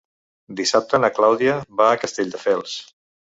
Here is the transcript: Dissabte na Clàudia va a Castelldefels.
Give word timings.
Dissabte 0.61 0.99
na 1.03 1.11
Clàudia 1.17 1.59
va 1.83 1.91
a 1.91 2.01
Castelldefels. 2.05 2.75